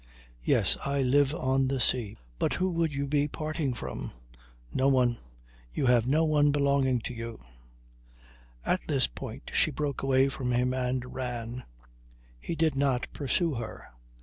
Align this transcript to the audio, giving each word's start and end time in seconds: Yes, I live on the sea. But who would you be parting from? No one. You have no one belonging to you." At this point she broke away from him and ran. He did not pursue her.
Yes, 0.43 0.77
I 0.83 1.03
live 1.03 1.35
on 1.35 1.67
the 1.67 1.79
sea. 1.79 2.17
But 2.39 2.53
who 2.53 2.71
would 2.71 2.91
you 2.91 3.05
be 3.05 3.27
parting 3.27 3.75
from? 3.75 4.09
No 4.73 4.87
one. 4.87 5.19
You 5.71 5.85
have 5.85 6.07
no 6.07 6.23
one 6.25 6.51
belonging 6.51 7.01
to 7.01 7.13
you." 7.13 7.39
At 8.65 8.81
this 8.87 9.05
point 9.05 9.51
she 9.53 9.69
broke 9.69 10.01
away 10.01 10.27
from 10.27 10.53
him 10.53 10.73
and 10.73 11.13
ran. 11.13 11.65
He 12.39 12.55
did 12.55 12.75
not 12.75 13.13
pursue 13.13 13.53
her. 13.53 13.89